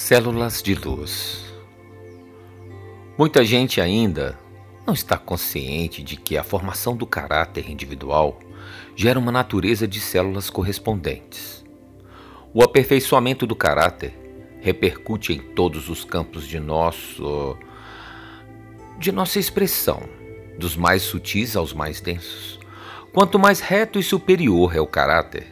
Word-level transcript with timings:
Células 0.00 0.62
de 0.62 0.74
luz. 0.74 1.44
Muita 3.18 3.44
gente 3.44 3.82
ainda 3.82 4.36
não 4.86 4.94
está 4.94 5.18
consciente 5.18 6.02
de 6.02 6.16
que 6.16 6.38
a 6.38 6.42
formação 6.42 6.96
do 6.96 7.06
caráter 7.06 7.70
individual 7.70 8.40
gera 8.96 9.18
uma 9.18 9.30
natureza 9.30 9.86
de 9.86 10.00
células 10.00 10.48
correspondentes. 10.48 11.62
O 12.54 12.62
aperfeiçoamento 12.62 13.46
do 13.46 13.54
caráter 13.54 14.18
repercute 14.62 15.34
em 15.34 15.38
todos 15.38 15.90
os 15.90 16.02
campos 16.02 16.48
de 16.48 16.58
nosso 16.58 17.56
de 18.98 19.12
nossa 19.12 19.38
expressão, 19.38 20.02
dos 20.58 20.76
mais 20.76 21.02
sutis 21.02 21.54
aos 21.54 21.74
mais 21.74 22.00
densos. 22.00 22.58
Quanto 23.12 23.38
mais 23.38 23.60
reto 23.60 23.98
e 23.98 24.02
superior 24.02 24.74
é 24.74 24.80
o 24.80 24.86
caráter, 24.86 25.46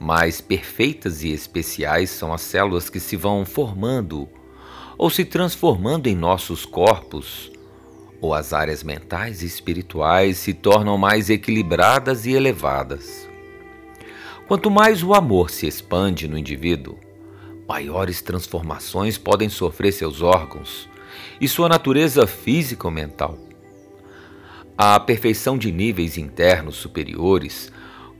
mais 0.00 0.40
perfeitas 0.40 1.22
e 1.22 1.30
especiais 1.30 2.08
são 2.08 2.32
as 2.32 2.40
células 2.40 2.88
que 2.88 2.98
se 2.98 3.16
vão 3.16 3.44
formando 3.44 4.26
ou 4.96 5.10
se 5.10 5.26
transformando 5.26 6.08
em 6.08 6.14
nossos 6.14 6.64
corpos, 6.64 7.50
ou 8.20 8.34
as 8.34 8.52
áreas 8.52 8.82
mentais 8.82 9.42
e 9.42 9.46
espirituais 9.46 10.38
se 10.38 10.52
tornam 10.52 10.98
mais 10.98 11.30
equilibradas 11.30 12.26
e 12.26 12.32
elevadas. 12.32 13.28
Quanto 14.48 14.70
mais 14.70 15.02
o 15.02 15.14
amor 15.14 15.50
se 15.50 15.66
expande 15.66 16.26
no 16.26 16.36
indivíduo, 16.36 16.98
maiores 17.68 18.20
transformações 18.20 19.16
podem 19.16 19.48
sofrer 19.48 19.92
seus 19.92 20.22
órgãos 20.22 20.88
e 21.40 21.48
sua 21.48 21.68
natureza 21.68 22.26
física 22.26 22.86
ou 22.86 22.90
mental. 22.92 23.38
A 24.76 24.98
perfeição 24.98 25.56
de 25.56 25.70
níveis 25.70 26.18
internos 26.18 26.76
superiores 26.76 27.70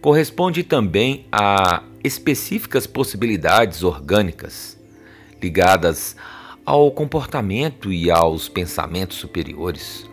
corresponde 0.00 0.62
também 0.62 1.26
a 1.30 1.82
específicas 2.02 2.86
possibilidades 2.86 3.82
orgânicas 3.82 4.78
ligadas 5.40 6.16
ao 6.64 6.90
comportamento 6.90 7.92
e 7.92 8.10
aos 8.10 8.48
pensamentos 8.48 9.16
superiores, 9.16 10.08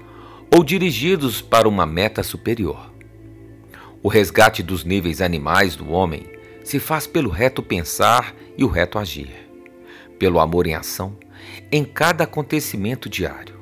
ou 0.53 0.63
dirigidos 0.63 1.41
para 1.41 1.67
uma 1.67 1.85
meta 1.85 2.23
superior. 2.23 2.91
O 4.01 4.07
resgate 4.07 4.63
dos 4.63 4.83
níveis 4.83 5.21
animais 5.21 5.75
do 5.75 5.91
homem 5.91 6.25
se 6.63 6.79
faz 6.79 7.05
pelo 7.05 7.29
reto 7.29 7.61
pensar 7.61 8.33
e 8.57 8.63
o 8.63 8.67
reto 8.67 8.97
agir, 8.97 9.29
pelo 10.17 10.39
amor 10.39 10.67
em 10.67 10.75
ação, 10.75 11.17
em 11.71 11.83
cada 11.83 12.23
acontecimento 12.23 13.09
diário. 13.09 13.55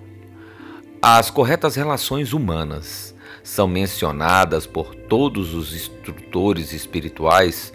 As 1.02 1.30
corretas 1.30 1.75
relações 1.75 2.33
humanas 2.33 3.14
são 3.45 3.67
mencionadas 3.67 4.65
por 4.65 4.95
todos 4.95 5.53
os 5.53 5.71
instrutores 5.71 6.73
espirituais 6.73 7.71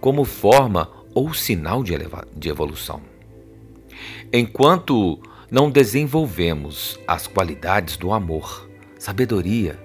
como 0.00 0.24
forma 0.24 0.90
ou 1.14 1.32
sinal 1.32 1.84
de, 1.84 1.94
de 2.34 2.48
evolução. 2.48 3.00
Enquanto 4.32 5.20
não 5.48 5.70
desenvolvemos 5.70 6.98
as 7.06 7.28
qualidades 7.28 7.96
do 7.96 8.12
amor, 8.12 8.68
sabedoria, 8.98 9.78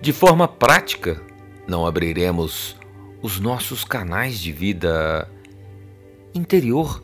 de 0.00 0.12
forma 0.12 0.46
prática, 0.46 1.20
não 1.66 1.84
abriremos 1.84 2.76
os 3.20 3.40
nossos 3.40 3.82
canais 3.82 4.38
de 4.38 4.52
vida 4.52 5.28
interior 6.32 7.02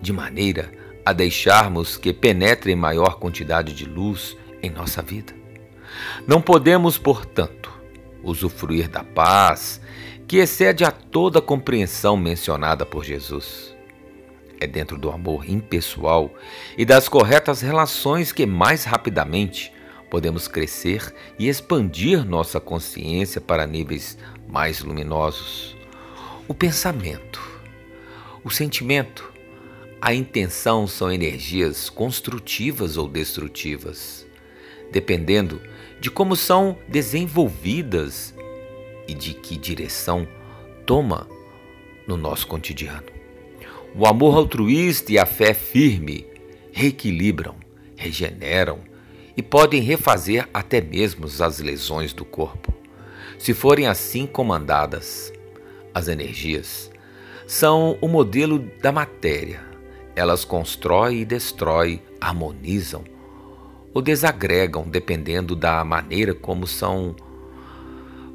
de 0.00 0.12
maneira 0.12 0.70
a 1.04 1.12
deixarmos 1.12 1.96
que 1.96 2.12
penetre 2.12 2.76
maior 2.76 3.18
quantidade 3.18 3.74
de 3.74 3.84
luz 3.84 4.36
em 4.62 4.70
nossa 4.70 5.02
vida. 5.02 5.38
Não 6.26 6.40
podemos, 6.40 6.98
portanto, 6.98 7.72
usufruir 8.22 8.88
da 8.88 9.02
paz 9.02 9.80
que 10.26 10.36
excede 10.36 10.84
a 10.84 10.90
toda 10.90 11.40
compreensão 11.40 12.16
mencionada 12.16 12.84
por 12.84 13.04
Jesus. 13.04 13.74
É 14.60 14.66
dentro 14.66 14.98
do 14.98 15.10
amor 15.10 15.48
impessoal 15.48 16.34
e 16.76 16.84
das 16.84 17.08
corretas 17.08 17.60
relações 17.60 18.32
que 18.32 18.44
mais 18.44 18.84
rapidamente 18.84 19.72
podemos 20.10 20.48
crescer 20.48 21.14
e 21.38 21.48
expandir 21.48 22.24
nossa 22.24 22.58
consciência 22.58 23.40
para 23.40 23.66
níveis 23.66 24.18
mais 24.48 24.80
luminosos. 24.80 25.76
O 26.46 26.54
pensamento, 26.54 27.40
o 28.42 28.50
sentimento, 28.50 29.32
a 30.00 30.12
intenção 30.12 30.86
são 30.86 31.10
energias 31.10 31.88
construtivas 31.88 32.96
ou 32.96 33.08
destrutivas 33.08 34.28
dependendo 34.90 35.60
de 36.00 36.10
como 36.10 36.36
são 36.36 36.78
desenvolvidas 36.86 38.34
e 39.06 39.14
de 39.14 39.34
que 39.34 39.56
direção 39.56 40.26
toma 40.86 41.28
no 42.06 42.16
nosso 42.16 42.46
cotidiano. 42.46 43.06
O 43.94 44.06
amor 44.06 44.36
altruísta 44.36 45.12
e 45.12 45.18
a 45.18 45.26
fé 45.26 45.54
firme 45.54 46.26
reequilibram, 46.72 47.56
regeneram 47.96 48.80
e 49.36 49.42
podem 49.42 49.80
refazer 49.80 50.48
até 50.52 50.80
mesmo 50.80 51.26
as 51.26 51.58
lesões 51.58 52.12
do 52.12 52.24
corpo, 52.24 52.72
se 53.38 53.54
forem 53.54 53.86
assim 53.86 54.26
comandadas. 54.26 55.32
As 55.94 56.06
energias 56.06 56.90
são 57.46 57.96
o 58.00 58.08
modelo 58.08 58.58
da 58.80 58.92
matéria. 58.92 59.66
Elas 60.14 60.44
constroem 60.44 61.20
e 61.20 61.24
destroem, 61.24 62.02
harmonizam, 62.20 63.04
ou 63.98 64.02
desagregam 64.02 64.88
dependendo 64.88 65.56
da 65.56 65.84
maneira 65.84 66.32
como 66.32 66.68
são 66.68 67.16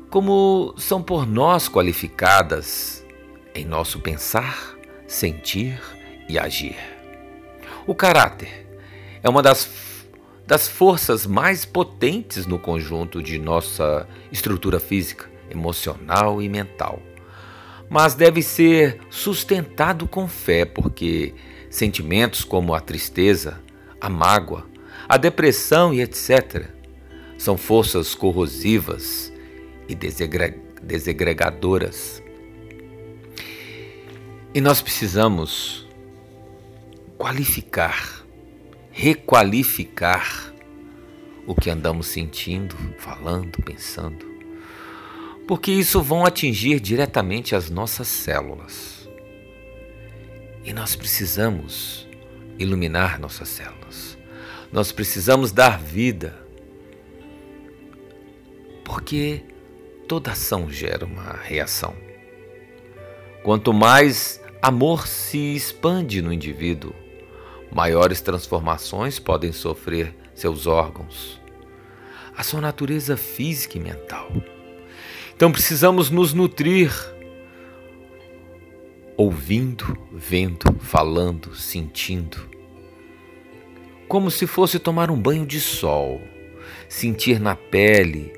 como 0.09 0.75
são 0.77 1.01
por 1.01 1.25
nós 1.25 1.69
qualificadas 1.69 3.03
em 3.55 3.63
nosso 3.63 3.99
pensar, 4.01 4.75
sentir 5.07 5.81
e 6.27 6.37
agir. 6.37 6.75
O 7.87 7.95
caráter 7.95 8.67
é 9.23 9.29
uma 9.29 9.41
das, 9.41 10.05
das 10.45 10.67
forças 10.67 11.25
mais 11.25 11.63
potentes 11.63 12.45
no 12.45 12.59
conjunto 12.59 13.23
de 13.23 13.39
nossa 13.39 14.05
estrutura 14.31 14.81
física, 14.81 15.31
emocional 15.49 16.41
e 16.41 16.49
mental. 16.49 17.01
Mas 17.89 18.15
deve 18.15 18.43
ser 18.43 18.99
sustentado 19.09 20.07
com 20.07 20.27
fé, 20.27 20.65
porque 20.65 21.33
sentimentos 21.69 22.43
como 22.43 22.75
a 22.75 22.79
tristeza, 22.81 23.61
a 23.99 24.09
mágoa, 24.09 24.72
a 25.07 25.17
depressão 25.17 25.93
e 25.93 26.01
etc. 26.01 26.67
São 27.37 27.57
forças 27.57 28.15
corrosivas 28.15 29.31
e 29.87 29.95
desegregadoras. 29.95 32.21
E 34.53 34.61
nós 34.61 34.81
precisamos 34.81 35.87
qualificar, 37.17 38.23
requalificar 38.91 40.53
o 41.47 41.55
que 41.55 41.69
andamos 41.69 42.07
sentindo, 42.07 42.75
falando, 42.97 43.61
pensando, 43.63 44.25
porque 45.47 45.71
isso 45.71 46.01
vão 46.01 46.25
atingir 46.25 46.79
diretamente 46.79 47.55
as 47.55 47.69
nossas 47.69 48.07
células. 48.07 49.07
E 50.63 50.71
nós 50.71 50.95
precisamos 50.95 52.07
iluminar 52.57 53.19
nossas 53.19 53.49
células. 53.49 54.12
Nós 54.73 54.91
precisamos 54.91 55.51
dar 55.51 55.77
vida, 55.77 56.35
porque 58.83 59.43
toda 60.07 60.31
ação 60.31 60.67
gera 60.67 61.05
uma 61.05 61.31
reação. 61.31 61.95
Quanto 63.43 63.71
mais 63.71 64.41
amor 64.59 65.05
se 65.05 65.37
expande 65.55 66.23
no 66.23 66.33
indivíduo, 66.33 66.91
maiores 67.71 68.19
transformações 68.19 69.19
podem 69.19 69.51
sofrer 69.51 70.15
seus 70.33 70.65
órgãos, 70.65 71.39
a 72.35 72.41
sua 72.41 72.59
natureza 72.59 73.15
física 73.15 73.77
e 73.77 73.79
mental. 73.79 74.31
Então 75.35 75.51
precisamos 75.51 76.09
nos 76.09 76.33
nutrir, 76.33 76.91
ouvindo, 79.15 79.95
vendo, 80.11 80.65
falando, 80.79 81.53
sentindo 81.53 82.62
como 84.13 84.29
se 84.29 84.45
fosse 84.45 84.77
tomar 84.77 85.09
um 85.09 85.19
banho 85.19 85.43
de 85.43 85.59
sol, 85.59 86.21
sentir 86.87 87.39
na 87.39 87.55
pele 87.55 88.31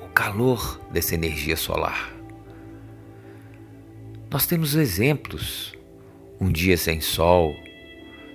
o 0.00 0.06
calor 0.10 0.80
dessa 0.92 1.16
energia 1.16 1.56
solar. 1.56 2.14
Nós 4.30 4.46
temos 4.46 4.76
exemplos. 4.76 5.74
Um 6.40 6.52
dia 6.52 6.76
sem 6.76 7.00
sol, 7.00 7.52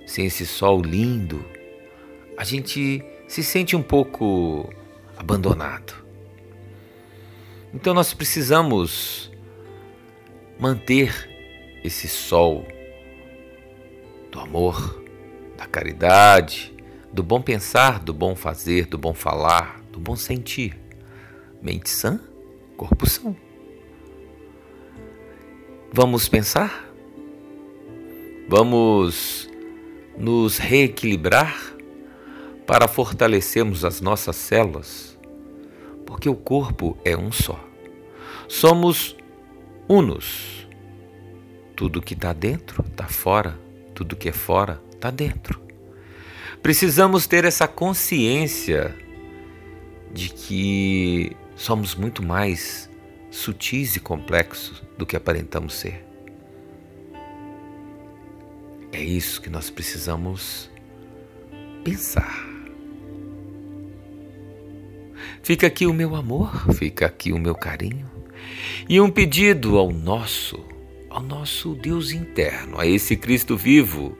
sem 0.06 0.26
esse 0.26 0.46
sol 0.46 0.82
lindo, 0.82 1.42
a 2.36 2.44
gente 2.44 3.02
se 3.26 3.42
sente 3.42 3.74
um 3.74 3.82
pouco 3.82 4.70
abandonado. 5.16 5.94
Então 7.72 7.94
nós 7.94 8.12
precisamos 8.12 9.32
manter 10.60 11.30
esse 11.82 12.06
sol 12.06 12.68
do 14.30 14.38
amor, 14.38 15.02
da 15.56 15.64
caridade, 15.64 16.73
do 17.14 17.22
bom 17.22 17.40
pensar, 17.40 18.00
do 18.00 18.12
bom 18.12 18.34
fazer, 18.34 18.86
do 18.86 18.98
bom 18.98 19.14
falar, 19.14 19.80
do 19.92 20.00
bom 20.00 20.16
sentir. 20.16 20.76
Mente 21.62 21.88
sã, 21.88 22.18
corpo 22.76 23.08
são. 23.08 23.36
Vamos 25.92 26.28
pensar? 26.28 26.92
Vamos 28.48 29.48
nos 30.18 30.58
reequilibrar 30.58 31.56
para 32.66 32.88
fortalecermos 32.88 33.84
as 33.84 34.00
nossas 34.00 34.34
células, 34.34 35.16
porque 36.04 36.28
o 36.28 36.34
corpo 36.34 36.98
é 37.04 37.16
um 37.16 37.30
só. 37.30 37.64
Somos 38.48 39.16
unos. 39.88 40.66
Tudo 41.76 42.02
que 42.02 42.14
está 42.14 42.32
dentro 42.32 42.84
está 42.84 43.06
fora, 43.06 43.56
tudo 43.94 44.16
que 44.16 44.28
é 44.28 44.32
fora 44.32 44.82
está 44.92 45.12
dentro. 45.12 45.63
Precisamos 46.64 47.26
ter 47.26 47.44
essa 47.44 47.68
consciência 47.68 48.96
de 50.10 50.30
que 50.30 51.36
somos 51.54 51.94
muito 51.94 52.22
mais 52.24 52.88
sutis 53.30 53.96
e 53.96 54.00
complexos 54.00 54.82
do 54.96 55.04
que 55.04 55.14
aparentamos 55.14 55.74
ser. 55.74 56.02
É 58.90 58.98
isso 58.98 59.42
que 59.42 59.50
nós 59.50 59.68
precisamos 59.68 60.70
pensar. 61.84 62.48
Fica 65.42 65.66
aqui 65.66 65.86
o 65.86 65.92
meu 65.92 66.16
amor, 66.16 66.72
fica 66.72 67.04
aqui 67.04 67.30
o 67.30 67.38
meu 67.38 67.54
carinho 67.54 68.10
e 68.88 68.98
um 69.02 69.10
pedido 69.10 69.76
ao 69.76 69.92
nosso, 69.92 70.64
ao 71.10 71.22
nosso 71.22 71.74
Deus 71.74 72.10
interno, 72.10 72.80
a 72.80 72.86
esse 72.86 73.18
Cristo 73.18 73.54
vivo, 73.54 74.16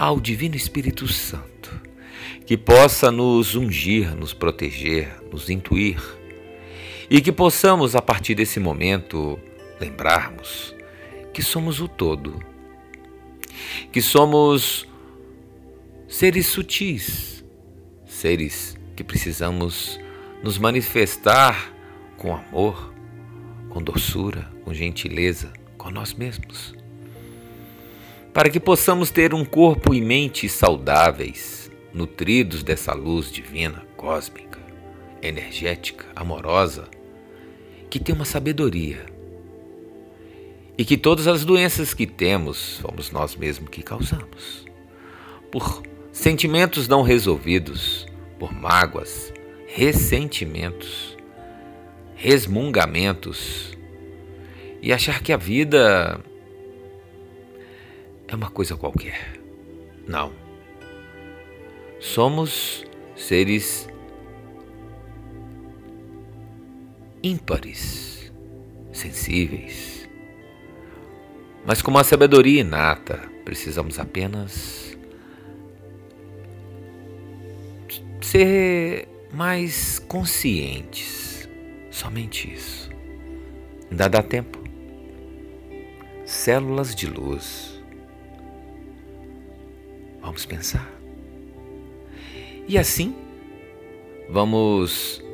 ao 0.00 0.20
Divino 0.20 0.54
Espírito 0.54 1.08
Santo, 1.08 1.82
que 2.46 2.56
possa 2.56 3.10
nos 3.10 3.56
ungir, 3.56 4.14
nos 4.14 4.32
proteger, 4.32 5.12
nos 5.32 5.50
intuir 5.50 6.00
e 7.10 7.20
que 7.20 7.32
possamos, 7.32 7.96
a 7.96 8.00
partir 8.00 8.36
desse 8.36 8.60
momento, 8.60 9.36
lembrarmos 9.80 10.72
que 11.34 11.42
somos 11.42 11.80
o 11.80 11.88
todo 11.88 12.38
que 13.90 14.00
somos 14.00 14.86
seres 16.06 16.46
sutis, 16.46 17.44
seres 18.06 18.78
que 18.94 19.02
precisamos 19.02 19.98
nos 20.44 20.58
manifestar 20.58 21.74
com 22.16 22.32
amor, 22.32 22.94
com 23.68 23.82
doçura, 23.82 24.48
com 24.64 24.72
gentileza, 24.72 25.52
com 25.76 25.90
nós 25.90 26.14
mesmos. 26.14 26.72
Para 28.38 28.50
que 28.50 28.60
possamos 28.60 29.10
ter 29.10 29.34
um 29.34 29.44
corpo 29.44 29.92
e 29.92 30.00
mente 30.00 30.48
saudáveis, 30.48 31.68
nutridos 31.92 32.62
dessa 32.62 32.94
luz 32.94 33.32
divina, 33.32 33.84
cósmica, 33.96 34.60
energética, 35.20 36.06
amorosa, 36.14 36.88
que 37.90 37.98
tem 37.98 38.14
uma 38.14 38.24
sabedoria 38.24 39.06
e 40.78 40.84
que 40.84 40.96
todas 40.96 41.26
as 41.26 41.44
doenças 41.44 41.92
que 41.92 42.06
temos 42.06 42.78
fomos 42.78 43.10
nós 43.10 43.34
mesmos 43.34 43.70
que 43.70 43.82
causamos. 43.82 44.64
Por 45.50 45.82
sentimentos 46.12 46.86
não 46.86 47.02
resolvidos, 47.02 48.06
por 48.38 48.52
mágoas, 48.52 49.32
ressentimentos, 49.66 51.16
resmungamentos 52.14 53.76
e 54.80 54.92
achar 54.92 55.24
que 55.24 55.32
a 55.32 55.36
vida 55.36 56.20
é 58.28 58.34
uma 58.34 58.50
coisa 58.50 58.76
qualquer. 58.76 59.40
Não. 60.06 60.32
Somos 61.98 62.84
seres 63.16 63.88
ímpares, 67.22 68.32
sensíveis 68.92 69.98
mas 71.68 71.82
com 71.82 71.90
uma 71.90 72.02
sabedoria 72.02 72.62
inata, 72.62 73.20
precisamos 73.44 73.98
apenas 73.98 74.96
ser 78.22 79.06
mais 79.34 79.98
conscientes. 79.98 81.46
Somente 81.90 82.50
isso. 82.50 82.88
Ainda 83.90 84.08
dá 84.08 84.22
tempo. 84.22 84.58
Células 86.24 86.94
de 86.94 87.06
luz. 87.06 87.77
Vamos 90.28 90.44
pensar. 90.44 90.86
E 92.68 92.76
assim, 92.76 93.16
vamos 94.28 95.24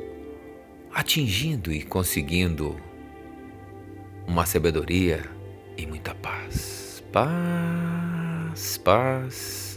atingindo 0.89 1.69
e 1.69 1.83
conseguindo 1.83 2.77
uma 4.25 4.45
sabedoria 4.45 5.29
e 5.75 5.85
muita 5.85 6.15
paz. 6.15 7.03
Paz, 7.11 8.77
paz. 8.77 9.74